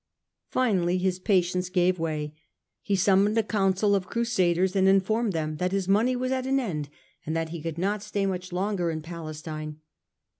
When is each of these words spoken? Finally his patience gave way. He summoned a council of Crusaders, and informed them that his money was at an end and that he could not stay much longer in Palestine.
Finally 0.49 0.97
his 0.97 1.19
patience 1.19 1.69
gave 1.69 1.99
way. 1.99 2.33
He 2.81 2.95
summoned 2.95 3.37
a 3.37 3.43
council 3.43 3.93
of 3.93 4.07
Crusaders, 4.07 4.75
and 4.75 4.87
informed 4.87 5.31
them 5.31 5.57
that 5.57 5.71
his 5.71 5.87
money 5.87 6.15
was 6.15 6.31
at 6.31 6.47
an 6.47 6.59
end 6.59 6.89
and 7.23 7.35
that 7.37 7.49
he 7.49 7.61
could 7.61 7.77
not 7.77 8.01
stay 8.01 8.25
much 8.25 8.51
longer 8.51 8.89
in 8.89 9.03
Palestine. 9.03 9.77